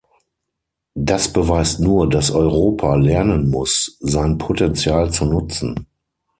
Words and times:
Das 0.97 1.31
beweist 1.31 1.79
nur, 1.79 2.09
dass 2.09 2.31
Europa 2.31 2.95
lernen 2.95 3.51
muss, 3.51 3.97
sein 3.99 4.39
Potenzial 4.39 5.11
zu 5.11 5.25
nutzen. 5.25 5.85